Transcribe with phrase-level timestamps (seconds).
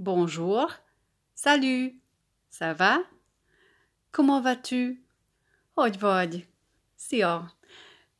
[0.00, 0.70] Bonjour.
[1.34, 1.92] Salut.
[2.48, 2.98] Ça va?
[4.12, 4.96] Comment vas-tu?
[5.72, 6.46] Hogy vagy?
[6.96, 7.52] Szia!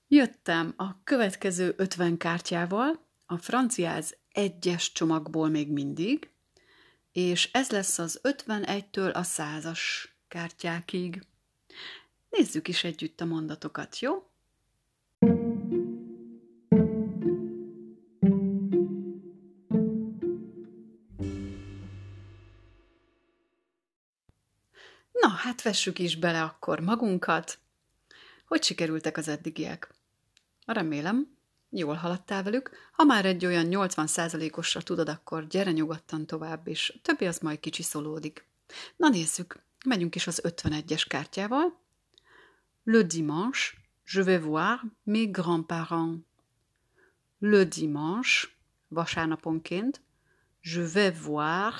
[0.08, 6.30] Jöttem a következő 50 kártyával, a franciáz egyes csomagból még mindig,
[7.12, 11.26] és ez lesz az 51-től a százas kártyákig.
[12.30, 14.27] Nézzük is együtt a mondatokat, jó?
[25.58, 27.58] Na, hát vessük is bele akkor magunkat.
[28.46, 29.94] Hogy sikerültek az eddigiek?
[30.66, 31.36] Remélem,
[31.70, 32.70] jól haladtál velük.
[32.92, 37.82] Ha már egy olyan 80%-osra tudod, akkor gyere nyugodtan tovább, és többi az majd kicsi
[37.82, 38.48] szolódik.
[38.96, 41.80] Na nézzük, megyünk is az 51-es kártyával.
[42.84, 43.72] Le dimanche,
[44.12, 46.18] je vais voir mes grands-parents.
[47.38, 48.48] Le dimanche,
[48.88, 50.00] vasárnaponként,
[50.60, 51.74] je vais voir,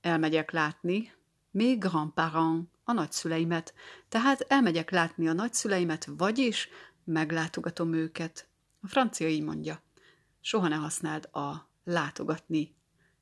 [0.00, 1.12] elmegyek látni,
[1.50, 3.74] mes grands-parents, a nagyszüleimet.
[4.08, 6.68] Tehát elmegyek látni a nagyszüleimet, vagyis
[7.04, 8.48] meglátogatom őket.
[8.80, 9.82] A francia így mondja.
[10.40, 12.74] Soha ne használd a látogatni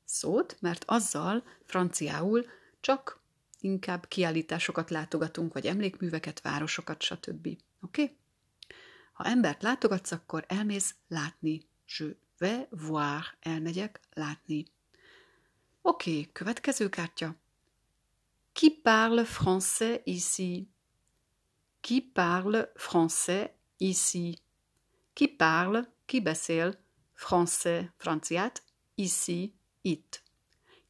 [0.05, 2.45] szót, mert azzal franciául
[2.79, 3.21] csak
[3.59, 7.47] inkább kiállításokat látogatunk, vagy emlékműveket, városokat, stb.
[7.47, 7.57] Oké?
[7.81, 8.17] Okay?
[9.13, 11.67] Ha embert látogatsz, akkor elmész látni.
[11.97, 14.65] Je vais voir, elmegyek látni.
[15.81, 17.35] Oké, okay, következő kártya.
[18.59, 20.67] Qui parle français ici?
[21.81, 24.37] Qui parle français ici?
[25.15, 26.77] Qui parle, ki beszél
[27.15, 28.61] français, franciát,
[28.97, 30.21] ici, itt.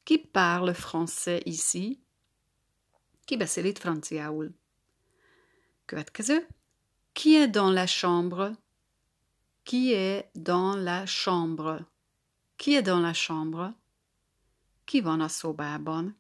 [0.04, 2.02] Qui parle français ici?
[3.26, 4.52] Ki beszél itt franciául?
[7.14, 8.58] Qui est dans la chambre?
[9.64, 11.86] Qui est dans la chambre?
[12.58, 13.76] Qui est dans la chambre?
[14.86, 16.18] Ki van a szobában?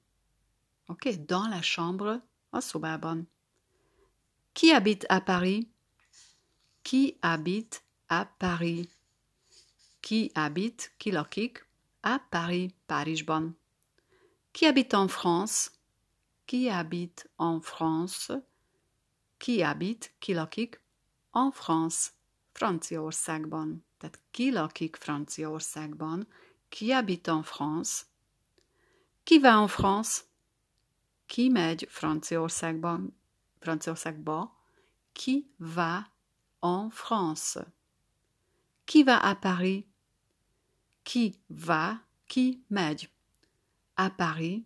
[0.90, 2.20] Okay, dans la chambre,
[2.52, 3.28] a szobában.
[4.54, 5.68] Qui habite à Paris?
[6.82, 8.90] Qui habite à Paris?
[10.02, 11.64] Qui habite, ki lakik,
[12.02, 13.56] à Paris, Párizsban.
[14.52, 15.70] Qui habite en France?
[16.48, 18.32] Qui habite en France?
[19.38, 20.82] Qui habite, ki lakik,
[21.34, 22.14] en France,
[22.54, 23.86] Franciaországban.
[24.00, 26.28] Tehát ki lakik Franciaországban?
[26.70, 28.06] Qui habite en France?
[29.24, 30.29] Qui va en France?
[31.30, 33.16] Ki megy Franciaországban,
[33.60, 34.56] Franciaországba?
[35.14, 36.12] Qui va
[36.60, 37.66] en France?
[38.86, 39.86] Qui va à Paris?
[41.04, 43.10] Ki va, ki megy?
[43.94, 44.66] À Paris,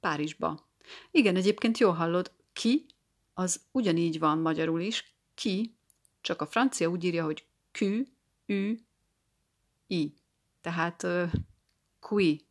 [0.00, 0.66] Párizsba.
[1.10, 2.86] Igen, egyébként jól hallod, ki,
[3.34, 5.74] az ugyanígy van magyarul is, ki,
[6.20, 8.06] csak a francia úgy írja, hogy Q,
[8.46, 8.74] ü,
[9.86, 10.14] i.
[10.60, 11.32] Tehát uh,
[12.00, 12.43] qui,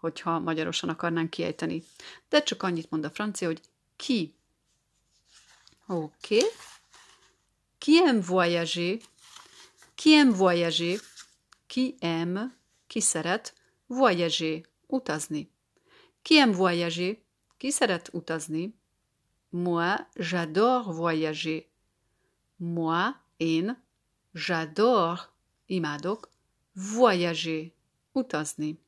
[0.00, 1.82] hogyha magyarosan akarnánk kiejteni.
[2.28, 3.60] De csak annyit mond a francia, hogy
[3.96, 4.34] ki.
[5.86, 6.36] Oké.
[6.36, 6.48] Okay.
[7.78, 8.98] Qui aime voyager?
[9.94, 11.00] Qui aime voyager?
[11.66, 12.56] Ki aime,
[12.86, 13.54] ki szeret
[13.86, 15.50] voyager, utazni.
[16.22, 17.18] Qui aime voyager?
[17.56, 18.74] Ki szeret utazni?
[19.48, 21.64] Moi, j'adore voyager.
[22.56, 23.82] Moi, én,
[24.32, 25.20] j'adore,
[25.66, 26.28] imádok,
[26.72, 27.72] voyager,
[28.12, 28.78] utazni.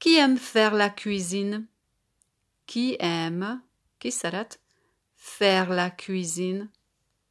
[0.00, 1.66] Qui aime faire la cuisine?
[2.66, 3.62] Qui aime,
[3.98, 4.60] ki szeret,
[5.16, 6.70] faire la cuisine,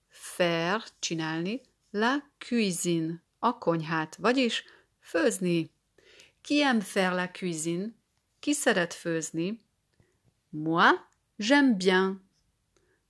[0.10, 1.62] faire, csinálni,
[1.94, 4.64] la cuisine, a konyhát, vagyis
[5.00, 5.72] főzni.
[6.44, 7.96] Qui aime faire la cuisine?
[8.40, 9.62] Ki szeret főzni?
[10.50, 10.92] Moi,
[11.40, 12.22] j'aime bien.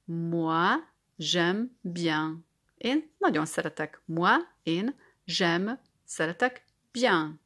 [0.06, 0.78] Moi,
[1.18, 2.46] j'aime bien.
[2.78, 4.02] Én nagyon szeretek.
[4.06, 4.96] Moi, én,
[5.26, 7.42] j'aime, szeretek, bien.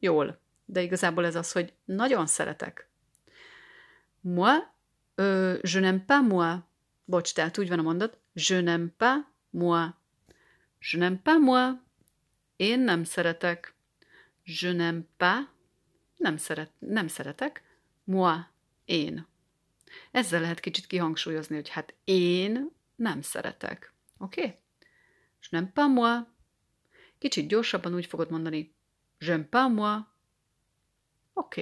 [0.00, 2.88] Jól de igazából ez az, hogy nagyon szeretek.
[4.20, 4.58] Moi,
[5.14, 6.56] euh, je n'aime pas moi.
[7.04, 9.18] Bocs, tehát úgy van a mondat, je n'aime pas
[9.50, 9.94] moi.
[10.78, 11.72] Je n'aime pas moi.
[12.56, 13.74] Én nem szeretek.
[14.42, 15.38] Je n'aime pas.
[16.16, 17.62] Nem, szeret, nem szeretek.
[18.04, 18.38] Moi.
[18.84, 19.26] Én.
[20.10, 23.92] Ezzel lehet kicsit kihangsúlyozni, hogy hát én nem szeretek.
[24.18, 24.40] Oké?
[24.40, 24.58] Okay?
[25.40, 26.18] Je n'aime pas moi.
[27.18, 28.74] Kicsit gyorsabban úgy fogod mondani.
[29.20, 30.13] J'aime pas moi.
[31.34, 31.60] Ok.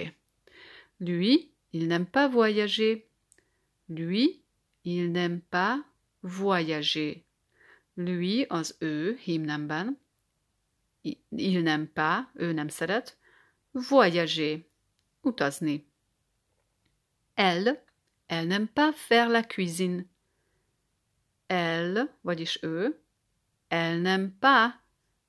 [0.99, 3.07] Lui, il n'aime pas voyager.
[3.89, 4.43] Lui,
[4.83, 5.83] il n'aime pas
[6.21, 7.25] voyager.
[7.95, 9.99] Lui az ő hímnemben.
[11.29, 13.17] Il n'aime pas, ő nem szeret.
[13.71, 14.65] Voyager,
[15.21, 15.85] utazni.
[17.33, 17.83] Elle,
[18.27, 20.05] elle n'aime pas faire la cuisine.
[21.47, 23.03] Elle, vagyis ő,
[23.67, 24.73] elle n'aime pas,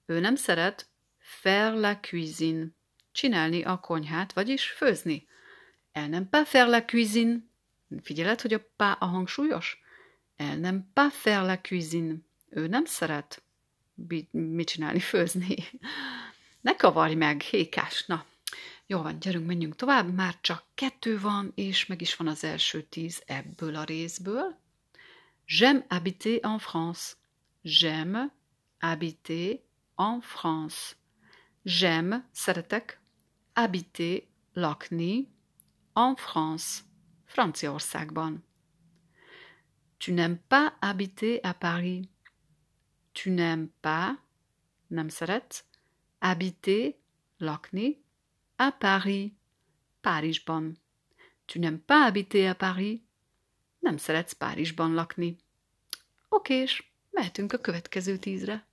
[0.06, 0.88] ő nem szeret
[1.18, 2.74] faire la cuisine
[3.14, 5.26] csinálni a konyhát, vagyis főzni.
[5.92, 7.36] Elle n'aime pas faire la cuisine.
[8.02, 9.82] Figyeled, hogy a pá a hangsúlyos?
[10.36, 12.14] Elle n'aime pas faire la cuisine.
[12.50, 13.42] Ő nem szeret
[14.30, 15.56] mit csinálni, főzni.
[16.60, 18.24] Ne kavarj meg, hékás, na.
[18.86, 22.82] Jó van, gyerünk, menjünk tovább, már csak kettő van, és meg is van az első
[22.82, 24.58] tíz ebből a részből.
[25.48, 27.12] J'aime habiter en France.
[27.64, 28.24] J'aime
[28.78, 29.58] habiter
[29.94, 30.96] en France.
[31.64, 33.00] J'aime, szeretek,
[33.54, 35.28] habiter, lakni,
[35.94, 36.84] en France,
[37.24, 38.42] Franciaországban.
[39.98, 42.08] Tu n'aimes pas habiter à Paris.
[43.12, 44.18] Tu n'aimes pas,
[44.86, 45.64] nem szeretsz,
[46.20, 46.94] habiter,
[47.38, 48.04] lakni,
[48.56, 49.32] à Paris,
[50.00, 50.76] Párizsban.
[51.46, 53.02] Tu n'aimes pas habiter à Paris?
[53.78, 55.36] Nem szeretsz Párizsban lakni.
[56.28, 58.66] Okés, mehetünk a következő tízre.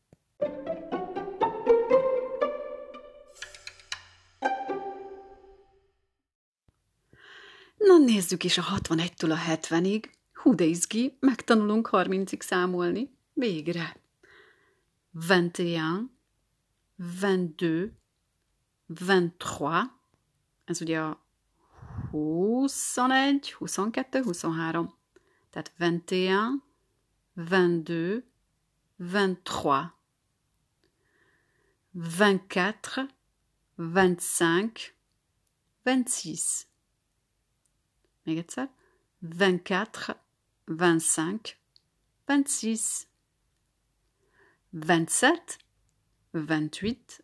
[8.21, 10.12] Nézzük is a 61-től a 70-ig.
[10.33, 13.09] Hú de izgi, megtanulunk 30-ig számolni.
[13.33, 13.95] Végre.
[15.12, 16.09] 21,
[16.97, 17.94] 22,
[18.88, 19.91] 23,
[20.65, 21.25] ez ugye a
[22.12, 24.94] 21, 22, 23.
[25.50, 26.62] Tehát 21,
[27.35, 28.25] 22,
[28.97, 29.94] 23,
[31.91, 32.94] 24,
[33.75, 34.94] 25,
[35.83, 36.70] 26.
[38.23, 38.71] Még egyszer.
[39.19, 39.62] 24,
[40.65, 41.57] 25,
[42.25, 42.77] 26.
[44.71, 45.59] 27,
[46.31, 47.21] 28,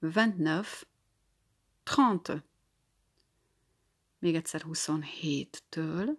[0.00, 0.86] 29,
[1.84, 2.42] 30.
[4.18, 6.16] Még egyszer 27-től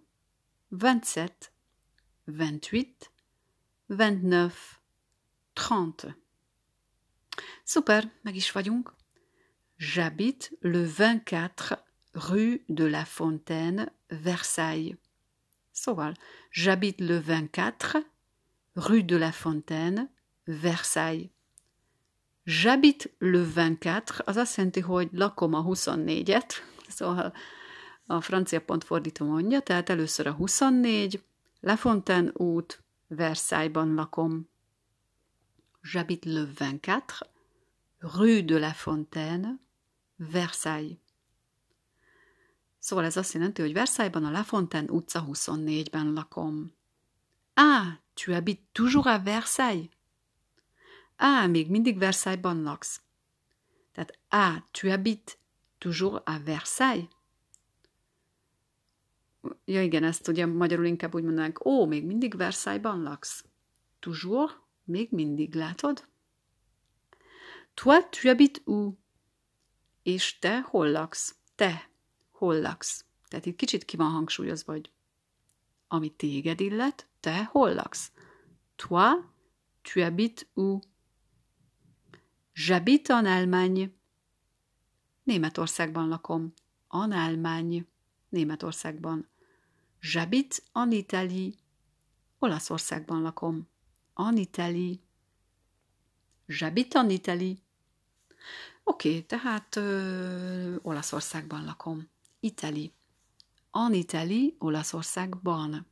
[0.68, 1.52] 27,
[2.24, 3.10] 28,
[3.86, 4.54] 29,
[5.54, 6.02] 30.
[7.64, 8.94] Super, meg is vagyunk.
[9.78, 14.96] J'habite le 24 rue de la Fontaine, Versailles.
[15.72, 16.14] Szóval,
[16.50, 17.96] j'habite le 24
[18.74, 20.08] rue de la Fontaine,
[20.46, 21.30] Versailles.
[22.46, 26.52] J'habite le 24, az azt jelenti, hogy lakom a 24-et,
[26.88, 27.32] szóval
[28.06, 31.22] a francia pont fordító mondja, tehát először a 24,
[31.60, 34.48] La Fontaine út, Versailles-ban lakom.
[35.82, 37.22] J'habite le 24,
[37.98, 39.60] rue de la Fontaine,
[40.16, 40.98] Versailles.
[42.88, 46.72] Szóval ez azt jelenti, hogy Versailles-ban a La Fontaine utca 24-ben lakom.
[47.54, 49.88] Ah, tu habites toujours à Versailles?
[51.16, 53.00] Á, még mindig Versailles-ban laksz.
[53.92, 55.38] Tehát, á, tu habites
[55.78, 57.08] toujours à Versailles?
[59.64, 63.44] Ja igen, ezt ugye magyarul inkább úgy mondanánk, ó, még mindig Versailles-ban laksz.
[63.98, 64.52] Toujours,
[64.84, 66.08] még mindig, látod?
[67.74, 68.98] Toi, tu habites où?
[70.02, 71.34] És te hol laksz?
[71.54, 71.87] Te
[72.38, 73.04] hol laksz?
[73.28, 74.90] Tehát itt kicsit ki van hangsúlyozva, hogy
[75.88, 78.10] ami téged illet, te hol laksz?
[78.76, 79.24] Toi,
[79.82, 80.78] tu habites où?
[82.52, 83.90] J'habite en Allemagne.
[85.22, 86.52] Németországban lakom.
[86.88, 87.86] En Allemagne.
[88.28, 89.28] Németországban.
[90.00, 91.54] J'habite en Italie.
[92.38, 93.68] Olaszországban lakom.
[94.14, 95.00] En Italie.
[96.46, 97.58] J'habite en Italie.
[98.84, 102.08] Oké, okay, tehát ö, Olaszországban lakom.
[102.40, 102.92] Italie.
[103.70, 105.86] En Italie, Olaszországban.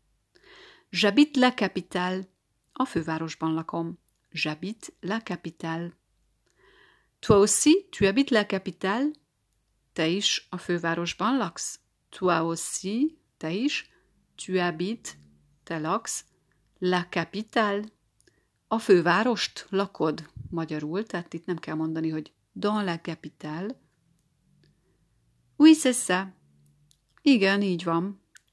[0.90, 2.28] J'habite la capitale.
[2.72, 3.98] A fővárosban lakom.
[4.32, 5.92] J'habite la capitale.
[7.18, 9.10] Toi aussi, tu habites la capitale?
[9.92, 11.80] Te is a fővárosban laksz?
[12.08, 13.90] Toi aussi, te is,
[14.34, 15.16] tu habites,
[15.62, 16.24] te laksz,
[16.78, 17.84] la capitale.
[18.68, 23.80] A fővárost lakod magyarul, tehát itt nem kell mondani, hogy dans la capitale.
[25.56, 26.35] Oui, c'est ça.
[27.26, 27.84] Igen, így.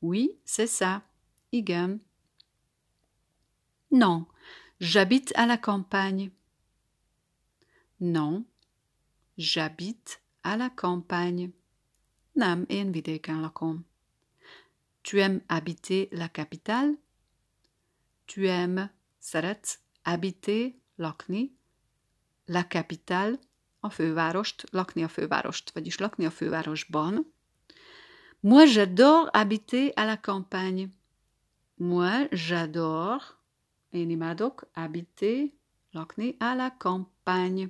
[0.02, 1.04] Oui, c'est ça.
[1.52, 2.00] Igen.
[3.92, 4.26] Non,
[4.80, 6.32] j'habite à la campagne.
[8.00, 8.46] Non,
[9.38, 11.54] J'habite à la campagne.
[12.34, 13.86] Nem, én vidéken lakom.
[15.02, 16.98] Tu aimes habiter la capitale?
[18.26, 18.90] Tu aimes,
[19.20, 21.58] szeretsz, habiter, lakni,
[22.46, 23.40] la capitale,
[23.80, 27.33] a fővárost, lakni a fővárost, vagyis lakni a fővárosban.
[28.44, 30.90] Moi, j'adore habiter à la campagne.
[31.78, 33.38] Moi, j'adore,
[33.94, 35.54] én imádok, habiter,
[35.94, 37.70] lakni à la campagne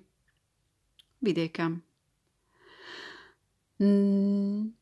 [1.19, 1.83] vidéken.
[3.77, 4.73] Mm,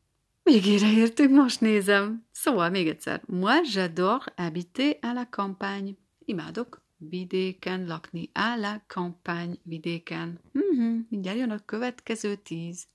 [0.42, 2.24] végére értünk, most nézem.
[2.30, 3.22] Szóval még egyszer.
[3.26, 5.94] Moi, j'adore habiter à la campagne.
[6.24, 8.30] Imádok vidéken lakni.
[8.32, 10.40] À la campagne, vidéken.
[10.58, 12.86] Mm-hmm, mindjárt jön a következő tíz.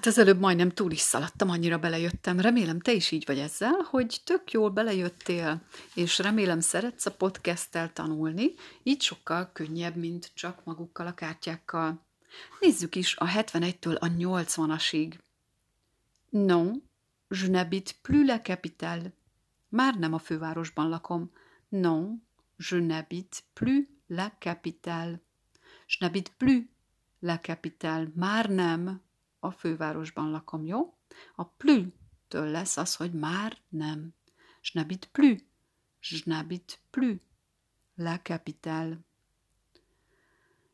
[0.00, 2.40] Hát az előbb majdnem túl is szaladtam, annyira belejöttem.
[2.40, 5.62] Remélem te is így vagy ezzel, hogy tök jól belejöttél,
[5.94, 12.04] és remélem szeretsz a podcasttel tanulni, így sokkal könnyebb, mint csak magukkal a kártyákkal.
[12.60, 15.18] Nézzük is a 71-től a 80-asig.
[16.30, 16.82] Non,
[17.28, 19.12] je n'habite plus la capitale.
[19.68, 21.30] Már nem a fővárosban lakom.
[21.68, 22.22] Non,
[22.56, 25.20] je n'habite plus la capitale.
[25.86, 26.62] Je n'habite plus
[27.18, 28.06] la capitale.
[28.14, 29.00] Már nem
[29.40, 30.94] a fővárosban lakom, jó?
[31.34, 34.14] A plus-től lesz az, hogy már nem.
[34.62, 35.40] Je n'habite plus.
[36.00, 37.20] Je n'habite plus
[37.94, 38.98] la capitale.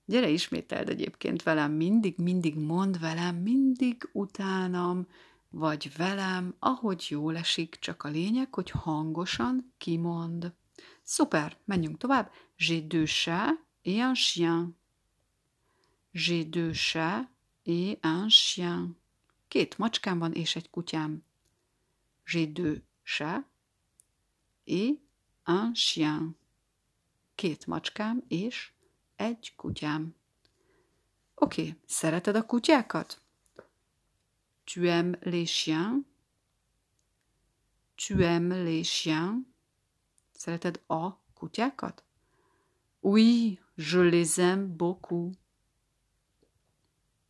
[0.04, 5.06] Gyere, ismételd egyébként velem, mindig, mindig mond velem, mindig utánam,
[5.48, 10.54] vagy velem, ahogy jól esik, csak a lényeg, hogy hangosan kimond.
[11.02, 12.32] Szuper, menjünk tovább.
[12.58, 14.76] J'ai deux chats et un chien.
[16.12, 17.35] J'ai deux chats
[17.66, 18.96] et un chien.
[19.48, 21.24] Két macskám van és egy kutyám.
[22.26, 23.46] J'ai deux chats
[24.64, 25.00] et
[25.46, 26.36] un chien.
[27.34, 28.72] Két macskám és
[29.16, 30.14] egy kutyám.
[31.34, 31.78] Oké, okay.
[31.86, 33.20] szereted a kutyákat?
[34.64, 36.04] Tu aimes les chiens?
[37.94, 39.46] Tu aimes les chiens?
[40.32, 42.04] Szereted a kutyákat?
[43.00, 45.32] Oui, je les aime beaucoup.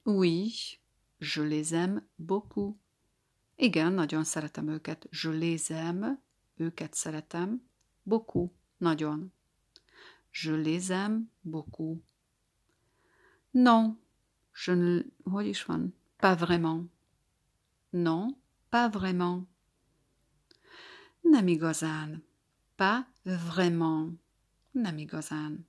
[0.06, 0.78] Oui,
[1.18, 2.76] je les aime beaucoup.
[3.56, 5.06] Igen, nagyon szeretem őket.
[5.10, 6.22] Je les aime,
[6.56, 7.62] őket szeretem.
[8.02, 9.32] Beaucoup, nagyon.
[10.30, 12.04] Je les aime beaucoup.
[13.50, 13.98] Non,
[14.52, 15.02] je ne...
[15.24, 15.94] Hogy is van?
[16.16, 16.90] Pas vraiment.
[17.90, 18.36] Non,
[18.68, 19.48] pas vraiment.
[21.20, 22.24] Nem igazán.
[22.76, 24.20] Pas vraiment.
[24.70, 25.66] Nem igazán.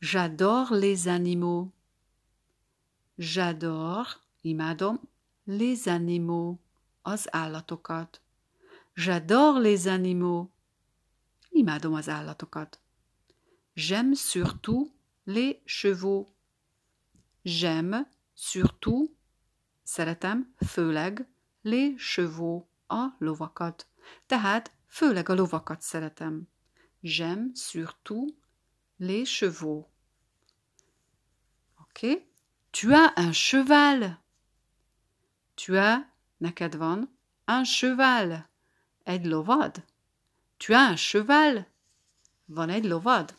[0.00, 1.77] J'adore les animaux.
[3.18, 5.00] J'adore, imádom,
[5.46, 6.58] les animaux,
[7.02, 8.20] az állatokat.
[8.94, 10.50] J'adore les animaux.
[11.50, 12.80] Imádom az állatokat.
[13.74, 14.92] J'aime surtout
[15.26, 16.28] les chevaux.
[17.44, 19.10] J'aime surtout,
[19.82, 21.28] szeretem, főleg,
[21.62, 23.86] les chevaux, a lovakat.
[24.26, 26.48] Tehát főleg a lovakat szeretem.
[27.02, 28.36] J'aime surtout
[28.96, 29.86] les chevaux.
[31.80, 32.10] Oké?
[32.10, 32.27] Okay.
[32.72, 34.18] Tu as un cheval.
[35.56, 36.04] Tu as,
[36.40, 37.08] neked van,
[37.46, 38.48] un cheval.
[39.04, 39.82] Egy lovad.
[40.58, 41.66] Tu as un cheval.
[42.46, 43.34] Van egy lovad.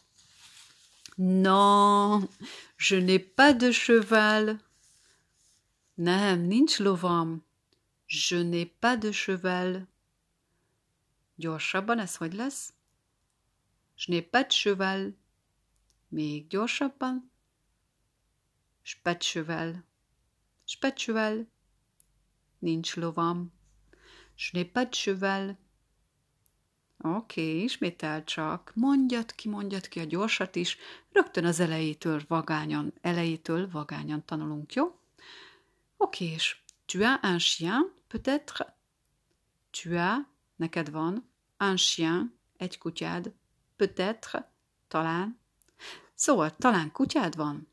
[1.17, 2.29] Non,
[2.77, 4.59] je n'ai pas de cheval.
[5.95, 7.43] Nem, nincs lovam.
[8.07, 9.88] Je n'ai pas de cheval.
[11.36, 12.74] Gyorsabban lesz?
[13.95, 15.13] Je n'ai pas de cheval.
[16.09, 17.28] Még gyorsabban.
[19.03, 19.17] De
[20.93, 21.48] cheval.
[22.59, 23.51] Nincs lovam.
[24.89, 25.57] Cheval.
[27.01, 28.71] Oké, okay, ismétel csak.
[28.75, 30.77] Mondjad ki, mondjad ki a gyorsat is.
[31.12, 34.86] Rögtön az elejétől vagányan, elejétől vagányan tanulunk, jó?
[35.98, 38.75] Oké, okay, és tu as un chien, peut-être?
[39.69, 40.17] Tu as,
[40.55, 43.33] neked van, un chien, egy kutyád,
[43.75, 44.51] peut-être,
[44.88, 45.39] talán.
[46.15, 47.67] Szóval talán kutyád van?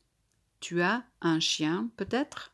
[0.59, 2.51] Tu as un chien, peut-être?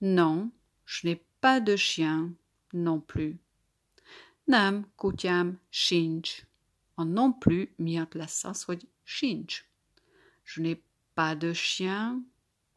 [0.00, 0.50] Non,
[0.84, 2.36] je n'ai pas de chien
[2.72, 3.38] non plus.
[4.44, 6.46] Nem, kutyám sincs.
[6.94, 9.64] A non plus miatt lesz az, hogy sincs.
[10.44, 10.82] Je n'ai
[11.14, 12.32] pas de chien,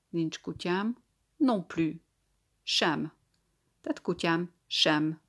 [0.10, 0.98] nincs kutyám,
[1.38, 1.96] non plus,
[2.64, 3.12] sem.
[3.82, 5.20] Tehát kutyám sem.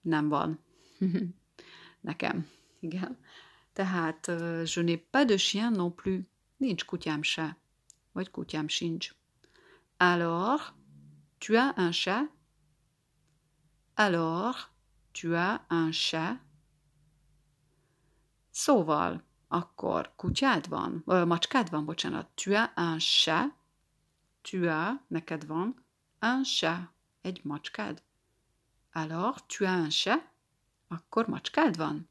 [0.00, 0.58] Nem van.
[2.00, 2.48] Nekem.
[2.80, 3.18] Igen.
[3.72, 4.26] Tehát
[4.64, 6.24] je n'ai pas de chien non plus.
[6.62, 7.56] Nincs kutyám se.
[8.12, 9.14] Vagy kutyám sincs.
[9.96, 10.72] Alors,
[11.38, 12.30] tu as un chat?
[13.94, 14.56] Alors,
[15.12, 16.40] tu as un chat?
[18.50, 22.30] Szóval, akkor kutyád van, vagy macskád van, bocsánat.
[22.34, 23.54] Tu as un chat?
[24.40, 25.84] Tu as, neked van,
[26.20, 26.90] un chat,
[27.20, 28.02] egy macskád.
[28.92, 30.30] Alors, tu as un chat?
[30.88, 32.08] Akkor macskád van.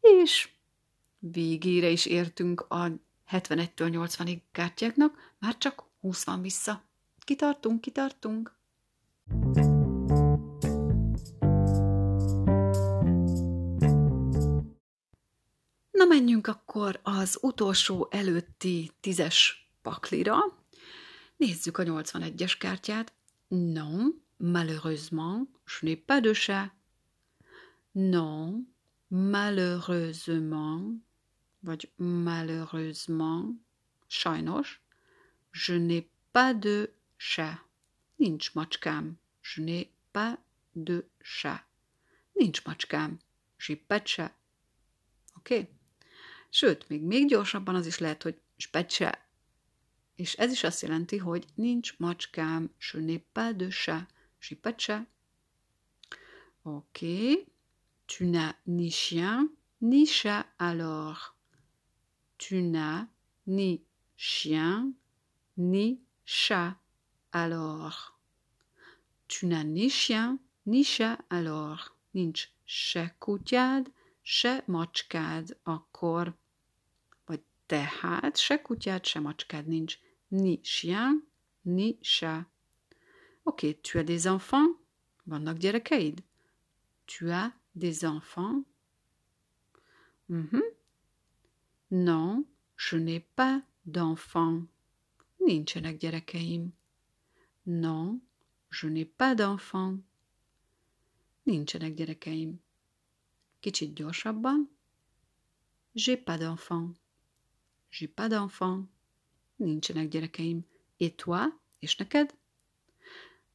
[0.00, 0.52] És
[1.30, 2.88] végére is értünk a
[3.30, 6.84] 71-től 80-ig kártyáknak, már csak 20 van vissza.
[7.18, 8.56] Kitartunk, kitartunk.
[15.90, 20.36] Na menjünk akkor az utolsó előtti tízes paklira.
[21.36, 23.12] Nézzük a 81-es kártyát.
[23.48, 26.72] Non, malheureusement, je n'ai pas de chat.
[27.92, 28.66] Non,
[29.08, 31.02] malheureusement,
[31.62, 33.54] vagy malheureusement,
[34.08, 34.80] sajnos,
[35.52, 36.88] je n'ai pas de
[37.18, 37.58] chat.
[38.18, 39.18] Nincs macskám.
[39.42, 40.38] Je n'ai pas
[40.74, 41.64] de chat.
[42.34, 43.18] Nincs macskám.
[43.58, 44.32] J'ai pas de chat.
[45.36, 45.58] Oké?
[45.58, 45.68] Okay?
[46.50, 49.26] Sőt, még, még gyorsabban az is lehet, hogy specse.
[50.14, 52.74] És ez is azt jelenti, hogy nincs macskám.
[52.78, 54.06] Je n'ai pas de chat.
[54.40, 55.06] J'ai pas de chat.
[56.62, 57.30] Oké.
[57.30, 57.46] Okay.
[58.06, 61.31] Tu n'as ni chien, ni chat alors.
[62.42, 63.06] Tu n'as
[63.46, 63.84] ni
[64.16, 64.94] chien,
[65.56, 66.76] ni chat
[67.30, 68.18] alors.
[69.28, 71.96] Tu n'as ni chien, ni chat alors.
[72.14, 73.92] Nincs se kutyád,
[74.24, 75.56] se macskád.
[77.26, 79.98] Vagy tehát se kutyád, se macskád nincs.
[80.28, 81.22] Ni chien,
[81.62, 82.46] ni chat.
[83.44, 84.80] Okay, tu as des enfants?
[85.26, 86.24] Vannak gyerekeid?
[87.04, 88.66] Tu as des enfants?
[90.26, 90.80] Mm.
[91.92, 94.62] Non, je n'ai pas d'enfants.
[95.46, 96.72] Nincsenek gyerekeim.
[97.66, 98.18] Non,
[98.70, 99.98] je n'ai pas d'enfants.
[101.46, 102.56] Nincsenek gyerekeim.
[103.60, 104.64] Kicsit gyorsabban.
[105.94, 106.94] J'ai pas d'enfants.
[107.90, 108.86] J'ai pas d'enfants.
[109.60, 110.62] Nincsenek gyerekeim.
[110.98, 111.52] Et toi?
[111.82, 112.32] És neked?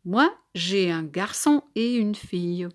[0.06, 2.70] Moi, j'ai un garçon et une fille.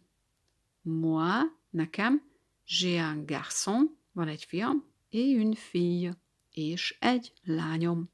[0.85, 2.21] Moi, nekem,
[2.67, 6.17] j'ai un garçon, van egy fiam, et une fille,
[6.51, 8.11] és egy lányom.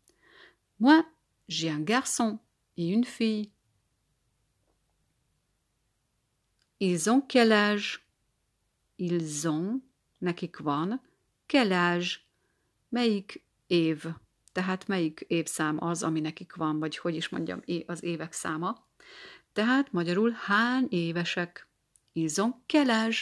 [0.76, 1.05] Moi,
[1.47, 2.38] j'ai un garçon
[2.76, 3.50] et une fille.
[6.81, 8.00] Ils ont quel âge?
[8.97, 9.83] Ils ont,
[10.19, 11.00] nekik van,
[11.47, 12.21] quel âge?
[12.88, 14.05] Melyik év?
[14.52, 18.87] Tehát melyik évszám az, ami nekik van, vagy hogy is mondjam, az évek száma.
[19.52, 21.69] Tehát magyarul hány évesek?
[22.12, 23.19] Ils ont quel âge?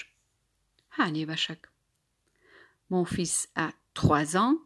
[0.88, 1.72] Hány évesek?
[2.88, 4.58] Mon fils a trois ans,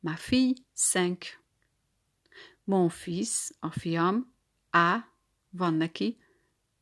[0.00, 1.38] ma fille cinq.
[2.64, 4.26] Mon fils, a fiam,
[4.72, 5.00] a,
[5.50, 6.18] van neki,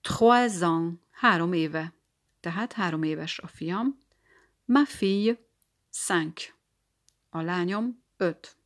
[0.01, 1.93] trois ans, három éve.
[2.41, 3.99] Tehát három éves a fiam.
[4.65, 5.39] Ma fille,
[5.91, 6.55] cinq.
[7.31, 8.57] A lányom, öt.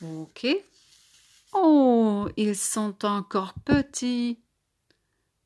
[0.00, 0.64] Okay.
[1.52, 4.38] Oh, ils sont encore petits.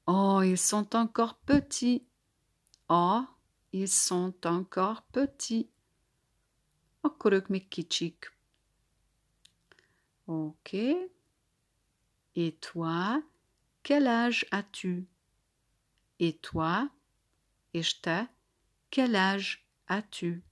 [0.05, 2.03] Oh, ils sont encore petits.
[2.89, 3.23] Oh,
[3.73, 5.71] ils sont encore petits.
[7.01, 8.37] Akkor ők még kicsik.
[10.25, 10.73] Ok.
[12.33, 13.23] Et toi,
[13.83, 15.09] quel âge as-tu?
[16.19, 16.91] Et toi,
[17.71, 18.35] és te,
[18.89, 20.43] quel âge as-tu?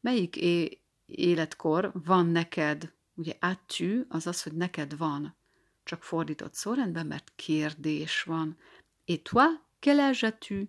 [0.00, 2.92] Melyik é- életkor van neked?
[3.14, 5.36] Ugye as-tu az az, hogy neked van.
[5.82, 8.58] Csak fordított szórendben, mert kérdés van.
[9.04, 9.46] Et toi,
[9.80, 10.64] quel âge as-tu?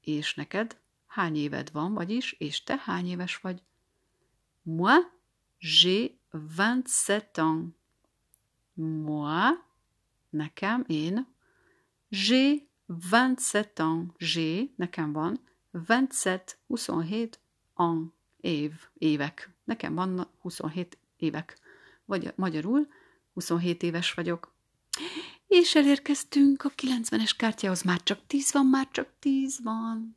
[0.00, 0.80] És neked
[1.16, 3.62] hány éved van, vagyis, és te hány éves vagy?
[4.62, 4.98] Moi,
[5.58, 7.74] j'ai 27 ans.
[8.74, 9.50] Moi,
[10.30, 11.26] nekem, én,
[12.08, 14.12] j'ai 27 ans.
[14.18, 15.40] J'ai, nekem van,
[15.72, 17.40] 27, 27
[17.74, 19.50] ans, év, évek.
[19.64, 21.58] Nekem van 27 évek.
[22.04, 22.88] Vagy magyarul
[23.32, 24.54] 27 éves vagyok.
[25.46, 30.16] És elérkeztünk a 90-es kártyához, már csak 10 van, már csak 10 van.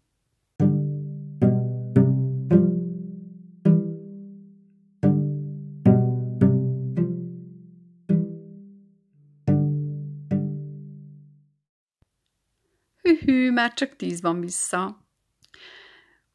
[13.59, 15.05] Már csak tíz van vissza.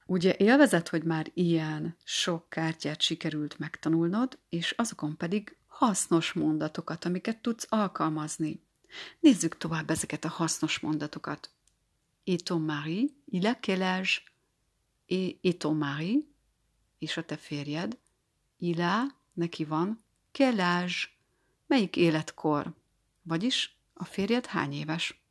[0.06, 7.42] Ugye élvezett, hogy már ilyen sok kártyát sikerült megtanulnod, és azokon pedig hasznos mondatokat, amiket
[7.42, 8.62] tudsz alkalmazni.
[9.20, 11.50] Nézzük tovább ezeket a hasznos mondatokat.
[12.24, 14.10] Et ton mari, il a quel âge?
[15.06, 16.28] Et, et ton mari,
[16.98, 17.98] és a te férjed,
[18.58, 20.94] il a, neki van, quel âge?
[21.66, 22.74] Melyik életkor?
[23.22, 25.22] Vagyis a férjed hány éves?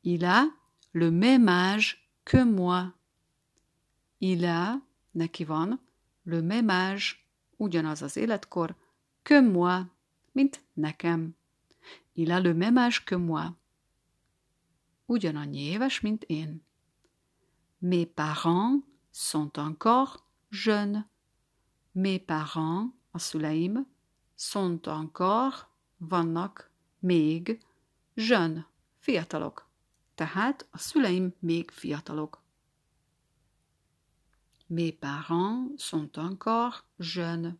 [0.00, 0.64] Il a
[0.96, 2.94] le même âge que moi.
[4.20, 4.80] Il a,
[5.12, 5.78] neki van,
[6.24, 7.26] le même âge,
[7.58, 8.74] ugyanaz az életkor,
[9.22, 9.86] que moi,
[10.32, 11.36] mint nekem.
[12.14, 13.54] Il a le même âge que moi.
[15.06, 16.62] Ugyanannyi éves, mint én.
[17.78, 21.04] Mes parents sont encore jeunes.
[21.92, 23.86] Mes parents, a szüleim,
[24.34, 27.60] sont encore, vannak, még,
[28.14, 28.64] jeunes,
[28.98, 29.65] fiatalok.
[30.16, 32.42] Tehát a szüleim még fiatalok.
[34.66, 37.52] Mes parents sont encore jeunes.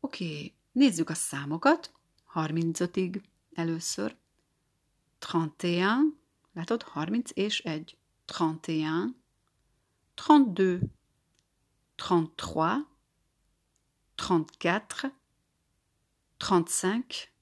[0.00, 1.92] Oké, okay, nézzük a számokat.
[2.34, 3.22] 35-ig
[3.52, 4.16] először.
[5.20, 6.16] 31,
[6.52, 7.98] látod, 30 és 1.
[8.26, 9.14] 31,
[10.16, 10.80] 32,
[11.96, 12.88] 33,
[14.16, 15.12] 34,
[16.38, 17.32] 35.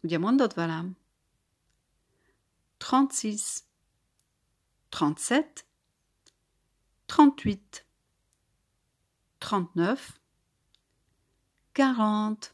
[0.00, 0.96] Ugye mondod velem?
[2.82, 3.64] 36.
[4.90, 5.64] 37.
[7.06, 7.84] 38.
[9.38, 10.20] 39.
[11.72, 12.52] 40.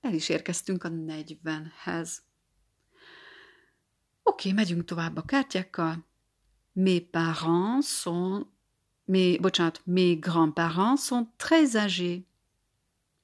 [0.00, 2.18] El is érkeztünk a 40-hez.
[4.22, 6.04] Oké, megyünk tovább a kártyákkal.
[6.72, 8.46] Mes parents sont...
[9.04, 12.26] Mes, bocsánat, mes grands-parents sont très âgés.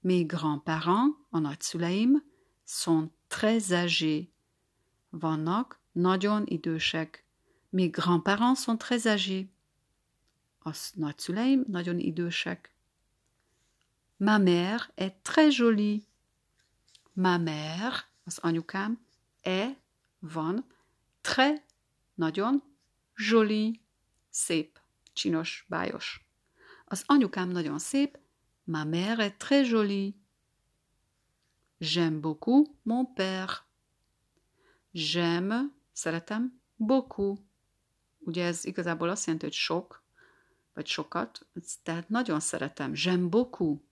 [0.00, 2.22] Mes grands-parents, a nagyszüleim,
[2.64, 4.28] sont très âgés.
[5.10, 7.24] Vannak nagyon idősek.
[7.68, 9.46] Mes grands-parents sont très âgés.
[10.62, 12.74] A nagyszüleim nagyon idősek.
[14.16, 16.02] Ma mère est très jolie.
[17.12, 18.98] Ma mère, az anyukám,
[19.40, 19.76] est,
[20.18, 20.64] van,
[21.20, 21.62] très,
[22.14, 22.62] nagyon,
[23.16, 23.80] jolie,
[24.30, 24.80] szép,
[25.12, 26.24] csinos, bájos.
[26.84, 28.18] Az anyukám nagyon szép,
[28.64, 30.14] ma mère est très jolie.
[31.80, 33.66] J'aime beaucoup mon père.
[34.94, 37.38] J'aime, szeretem, beaucoup.
[38.18, 40.02] Ugye ez igazából azt jelenti, hogy sok,
[40.74, 41.46] vagy sokat,
[41.82, 42.92] tehát nagyon szeretem.
[42.94, 43.82] J'aime beaucoup.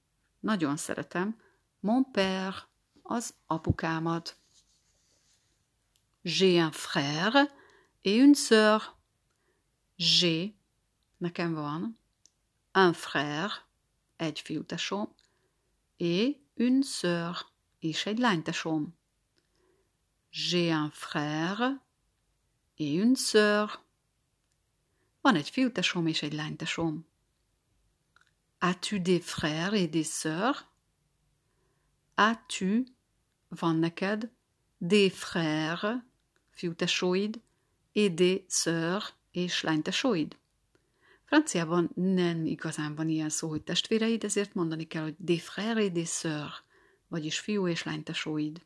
[0.41, 1.41] Nagyon szeretem.
[1.81, 2.69] Mon père,
[3.03, 4.37] az apukámat.
[6.25, 7.51] J'ai un frère
[8.03, 8.97] et une sœur.
[9.99, 10.55] J'ai,
[11.17, 11.99] nekem van,
[12.75, 13.53] un frère,
[14.17, 15.09] egy fiútesóm,
[15.97, 17.47] et une sœur,
[17.79, 18.97] és egy lánytesóm.
[20.33, 21.88] J'ai un frère
[22.79, 23.85] et une sœur.
[25.21, 27.07] Van egy fiútesóm és egy lánytesóm.
[28.59, 30.67] As-tu des frères et des sœurs?
[32.15, 32.85] As-tu,
[33.49, 34.31] van neked,
[34.79, 36.03] des frères,
[36.51, 37.41] fiútesóid,
[37.93, 40.37] et des sœurs, és lánytesóid?
[41.25, 45.93] Franciában nem igazán van ilyen szó, hogy testvéreid, ezért mondani kell, hogy des frères et
[45.93, 46.63] des sœurs,
[47.09, 48.63] vagyis fiú és lánytesóid.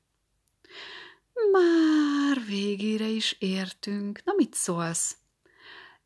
[1.51, 4.25] Már végére is értünk.
[4.25, 5.17] Na, mit szólsz?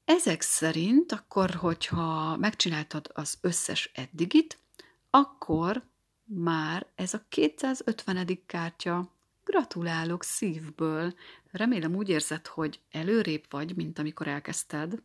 [0.04, 4.58] Ezek szerint akkor, hogyha megcsináltad az összes eddigit,
[5.10, 5.82] akkor
[6.24, 8.42] már ez a 250.
[8.46, 9.10] kártya.
[9.44, 11.14] Gratulálok szívből.
[11.50, 15.02] Remélem úgy érzed, hogy előrébb vagy, mint amikor elkezdted.